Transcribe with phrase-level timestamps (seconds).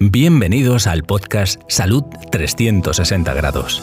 [0.00, 3.82] Bienvenidos al podcast Salud 360 Grados.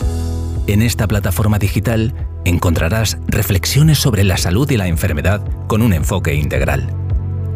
[0.65, 2.13] En esta plataforma digital
[2.45, 6.87] encontrarás reflexiones sobre la salud y la enfermedad con un enfoque integral.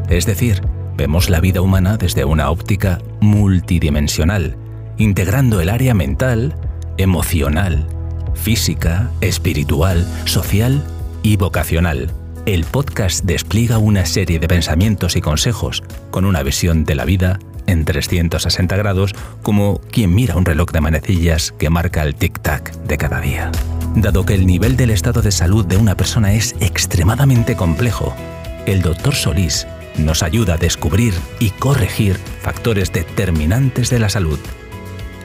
[0.10, 0.62] Es decir,
[0.98, 4.58] vemos la vida humana desde una óptica multidimensional,
[4.98, 6.54] integrando el área mental,
[6.98, 7.88] emocional,
[8.34, 10.84] física, espiritual, social
[11.24, 12.12] y vocacional.
[12.46, 15.82] El podcast despliega una serie de pensamientos y consejos
[16.12, 17.40] con una visión de la vida
[17.70, 22.98] en 360 grados como quien mira un reloj de manecillas que marca el tic-tac de
[22.98, 23.52] cada día.
[23.96, 28.16] Dado que el nivel del estado de salud de una persona es extremadamente complejo,
[28.66, 34.40] el doctor Solís nos ayuda a descubrir y corregir factores determinantes de la salud.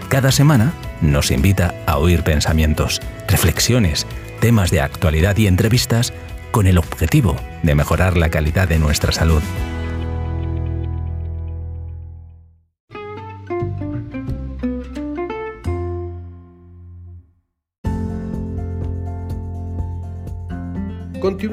[0.09, 4.07] Cada semana nos invita a oír pensamientos, reflexiones,
[4.41, 6.13] temas de actualidad y entrevistas
[6.51, 9.43] con el objetivo de mejorar la calidad de nuestra salud.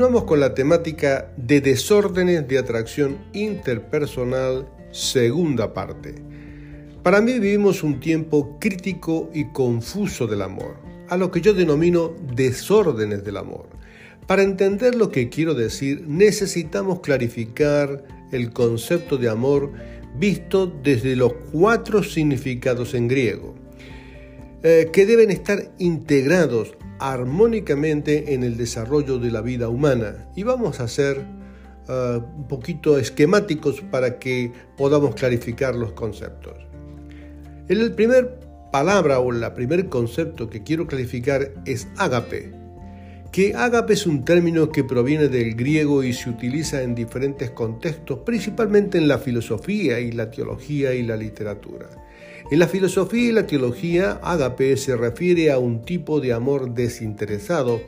[0.02, 6.16] Continuamos con la temática de desórdenes de atracción interpersonal, segunda parte.
[7.03, 10.77] Para mí vivimos un tiempo crítico y confuso del amor,
[11.08, 13.69] a lo que yo denomino desórdenes del amor.
[14.25, 19.71] Para entender lo que quiero decir, necesitamos clarificar el concepto de amor
[20.15, 23.53] visto desde los cuatro significados en griego,
[24.63, 30.30] eh, que deben estar integrados armónicamente en el desarrollo de la vida humana.
[30.35, 31.17] Y vamos a ser
[31.89, 36.53] uh, un poquito esquemáticos para que podamos clarificar los conceptos.
[37.67, 38.39] El primer
[38.71, 42.52] palabra o el primer concepto que quiero clarificar es ágape,
[43.31, 48.19] que ágape es un término que proviene del griego y se utiliza en diferentes contextos,
[48.25, 51.88] principalmente en la filosofía y la teología y la literatura.
[52.50, 57.81] En la filosofía y la teología, ágape se refiere a un tipo de amor desinteresado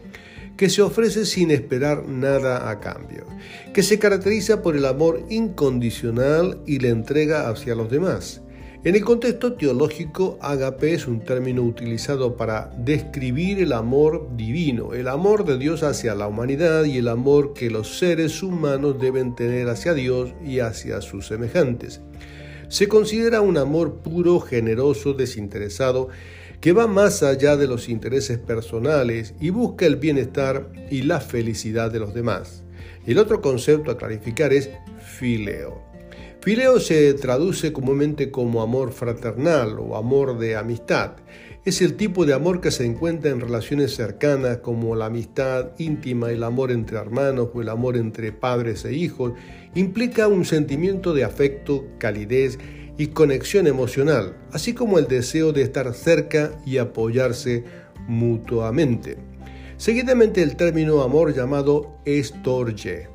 [0.57, 3.25] que se ofrece sin esperar nada a cambio,
[3.73, 8.41] que se caracteriza por el amor incondicional y la entrega hacia los demás.
[8.85, 15.07] En el contexto teológico, ágape es un término utilizado para describir el amor divino, el
[15.07, 19.69] amor de Dios hacia la humanidad y el amor que los seres humanos deben tener
[19.69, 22.01] hacia Dios y hacia sus semejantes
[22.73, 26.09] se considera un amor puro, generoso, desinteresado,
[26.59, 31.91] que va más allá de los intereses personales y busca el bienestar y la felicidad
[31.91, 32.63] de los demás.
[33.05, 34.71] El otro concepto a clarificar es
[35.05, 35.83] fileo.
[36.41, 41.11] Fileo se traduce comúnmente como amor fraternal o amor de amistad.
[41.65, 46.29] Es el tipo de amor que se encuentra en relaciones cercanas como la amistad íntima,
[46.29, 49.31] el amor entre hermanos o el amor entre padres e hijos
[49.73, 52.59] implica un sentimiento de afecto, calidez
[52.97, 57.63] y conexión emocional, así como el deseo de estar cerca y apoyarse
[58.09, 59.15] mutuamente.
[59.77, 63.07] Seguidamente el término amor llamado estorge.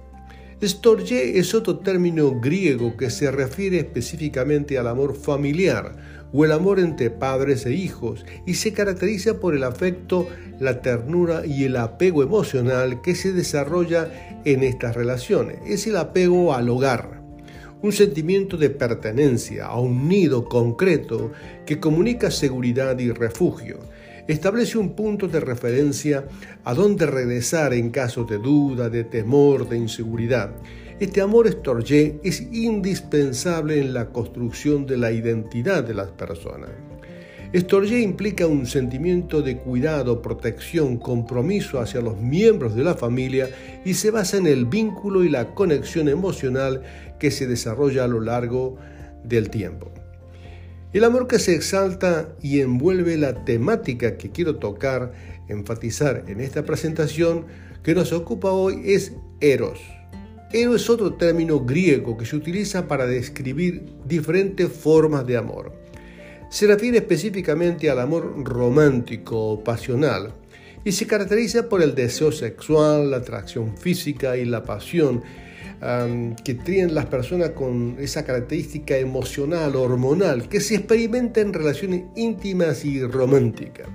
[0.63, 6.79] Estorge es otro término griego que se refiere específicamente al amor familiar o el amor
[6.81, 10.29] entre padres e hijos y se caracteriza por el afecto,
[10.61, 15.59] la ternura y el apego emocional que se desarrolla en estas relaciones.
[15.67, 17.23] Es el apego al hogar,
[17.83, 21.33] un sentimiento de pertenencia a un nido concreto
[21.65, 23.79] que comunica seguridad y refugio.
[24.27, 26.27] Establece un punto de referencia
[26.65, 30.51] a donde regresar en caso de duda, de temor, de inseguridad.
[31.01, 36.71] Este amor estorgé es indispensable en la construcción de la identidad de las personas.
[37.53, 43.49] Estorgé implica un sentimiento de cuidado, protección, compromiso hacia los miembros de la familia
[43.85, 46.83] y se basa en el vínculo y la conexión emocional
[47.21, 48.77] que se desarrolla a lo largo
[49.23, 49.93] del tiempo.
[50.93, 55.13] El amor que se exalta y envuelve la temática que quiero tocar,
[55.49, 57.47] enfatizar en esta presentación
[57.85, 59.79] que nos ocupa hoy es eros.
[60.51, 65.73] Eros es otro término griego que se utiliza para describir diferentes formas de amor.
[66.49, 70.33] Se refiere específicamente al amor romántico o pasional
[70.85, 75.23] y se caracteriza por el deseo sexual, la atracción física y la pasión
[76.43, 82.87] que tienen las personas con esa característica emocional, hormonal, que se experimenta en relaciones íntimas
[82.87, 83.87] y románticas.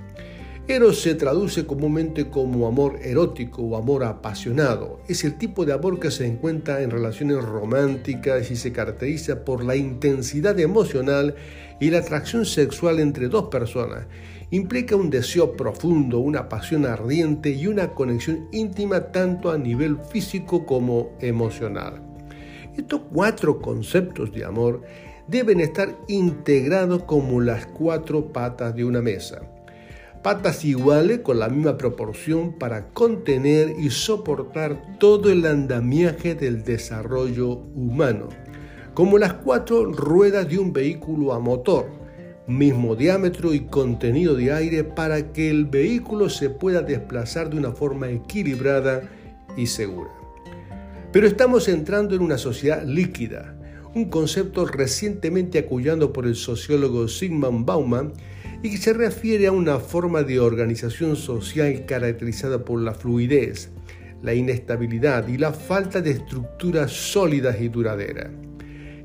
[0.66, 4.98] Eros se traduce comúnmente como amor erótico o amor apasionado.
[5.08, 9.62] Es el tipo de amor que se encuentra en relaciones románticas y se caracteriza por
[9.62, 11.34] la intensidad emocional
[11.80, 14.06] y la atracción sexual entre dos personas.
[14.52, 20.64] Implica un deseo profundo, una pasión ardiente y una conexión íntima tanto a nivel físico
[20.64, 22.00] como emocional.
[22.74, 24.80] Estos cuatro conceptos de amor
[25.28, 29.42] deben estar integrados como las cuatro patas de una mesa.
[30.24, 37.50] Patas iguales con la misma proporción para contener y soportar todo el andamiaje del desarrollo
[37.50, 38.30] humano,
[38.94, 41.90] como las cuatro ruedas de un vehículo a motor,
[42.46, 47.72] mismo diámetro y contenido de aire para que el vehículo se pueda desplazar de una
[47.72, 49.02] forma equilibrada
[49.58, 50.08] y segura.
[51.12, 53.58] Pero estamos entrando en una sociedad líquida,
[53.94, 58.12] un concepto recientemente acullado por el sociólogo Sigmund Bauman
[58.62, 63.70] y que se refiere a una forma de organización social caracterizada por la fluidez,
[64.22, 68.30] la inestabilidad y la falta de estructuras sólidas y duraderas.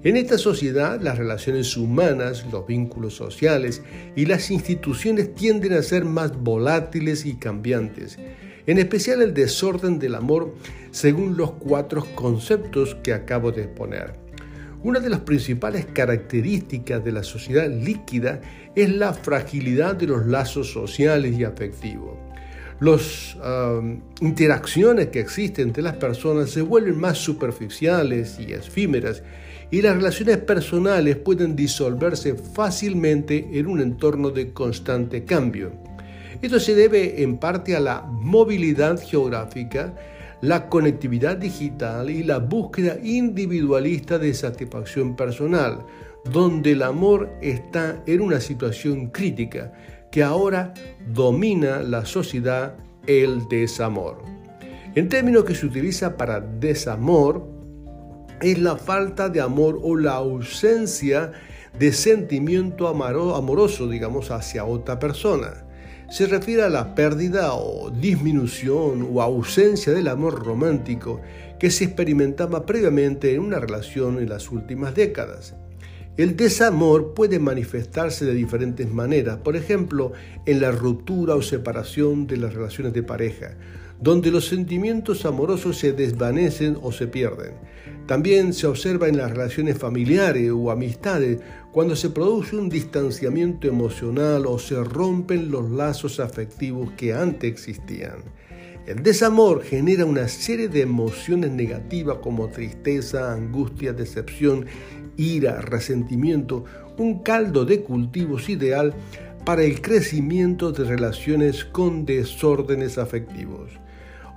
[0.02, 3.84] En esta sociedad, las relaciones humanas, los vínculos sociales
[4.16, 8.18] y las instituciones tienden a ser más volátiles y cambiantes,
[8.66, 10.56] en especial el desorden del amor
[10.92, 14.29] según los cuatro conceptos que acabo de exponer.
[14.82, 18.40] Una de las principales características de la sociedad líquida
[18.76, 22.18] es la fragilidad de los lazos sociales y afectivos.
[22.80, 29.22] Las um, interacciones que existen entre las personas se vuelven más superficiales y efímeras
[29.70, 35.74] y las relaciones personales pueden disolverse fácilmente en un entorno de constante cambio.
[36.42, 39.94] Esto se debe en parte a la movilidad geográfica,
[40.42, 45.86] la conectividad digital y la búsqueda individualista de satisfacción personal,
[46.32, 49.74] donde el amor está en una situación crítica
[50.12, 50.74] que ahora
[51.08, 52.76] domina la sociedad,
[53.06, 54.24] el desamor.
[54.96, 57.48] En términos que se utiliza para desamor,
[58.42, 61.32] es la falta de amor o la ausencia
[61.78, 65.69] de sentimiento amoroso, digamos, hacia otra persona
[66.10, 71.22] se refiere a la pérdida o disminución o ausencia del amor romántico
[71.60, 75.56] que se experimentaba previamente en una relación en las últimas décadas.
[76.18, 80.12] El desamor puede manifestarse de diferentes maneras, por ejemplo,
[80.46, 83.56] en la ruptura o separación de las relaciones de pareja,
[84.02, 87.54] donde los sentimientos amorosos se desvanecen o se pierden.
[88.08, 91.40] También se observa en las relaciones familiares o amistades
[91.72, 98.24] cuando se produce un distanciamiento emocional o se rompen los lazos afectivos que antes existían.
[98.88, 104.66] El desamor genera una serie de emociones negativas como tristeza, angustia, decepción,
[105.16, 106.66] ira, resentimiento,
[106.98, 108.96] un caldo de cultivos ideal
[109.46, 113.72] para el crecimiento de relaciones con desórdenes afectivos.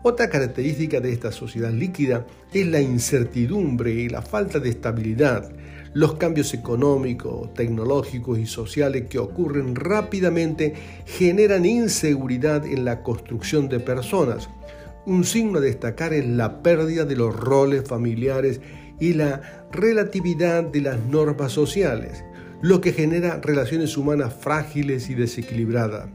[0.05, 5.53] Otra característica de esta sociedad líquida es la incertidumbre y la falta de estabilidad,
[5.95, 10.75] los cambios económicos, tecnológicos y sociales que ocurren rápidamente
[11.07, 14.49] generan inseguridad en la construcción de personas.
[15.07, 18.61] Un signo a destacar es la pérdida de los roles familiares
[18.99, 22.25] y la relatividad de las normas sociales,
[22.61, 26.09] lo que genera relaciones humanas frágiles y desequilibradas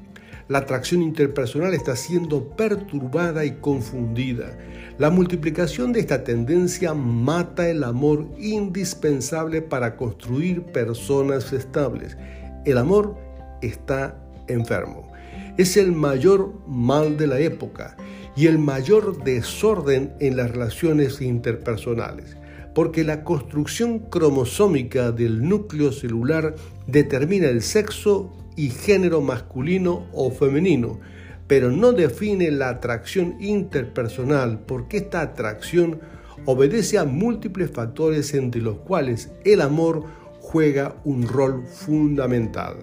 [0.48, 4.58] la atracción interpersonal está siendo perturbada y confundida.
[4.98, 12.18] La multiplicación de esta tendencia mata el amor indispensable para construir personas estables.
[12.66, 13.18] El amor
[13.62, 14.18] está
[14.48, 15.12] enfermo.
[15.58, 17.98] Es el mayor mal de la época
[18.38, 22.38] y el mayor desorden en las relaciones interpersonales,
[22.76, 26.54] porque la construcción cromosómica del núcleo celular
[26.86, 31.00] determina el sexo y género masculino o femenino,
[31.48, 36.00] pero no define la atracción interpersonal porque esta atracción
[36.46, 40.04] obedece a múltiples factores entre los cuales el amor
[40.42, 42.76] juega un rol fundamental.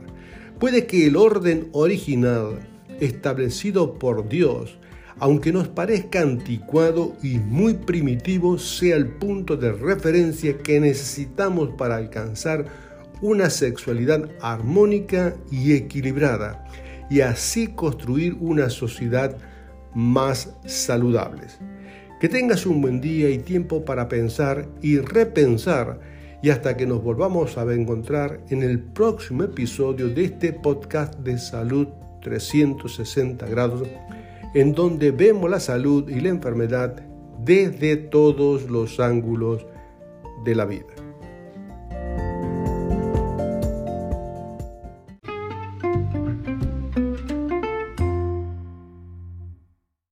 [0.58, 2.58] Puede que el orden original
[3.00, 4.78] establecido por Dios,
[5.18, 11.96] aunque nos parezca anticuado y muy primitivo, sea el punto de referencia que necesitamos para
[11.96, 12.64] alcanzar
[13.22, 16.64] una sexualidad armónica y equilibrada
[17.08, 19.36] y así construir una sociedad
[19.94, 21.46] más saludable.
[22.20, 26.00] Que tengas un buen día y tiempo para pensar y repensar
[26.42, 31.38] y hasta que nos volvamos a encontrar en el próximo episodio de este podcast de
[31.38, 31.88] salud
[32.20, 33.88] 360 grados,
[34.54, 37.02] en donde vemos la salud y la enfermedad
[37.44, 39.66] desde todos los ángulos
[40.44, 41.03] de la vida.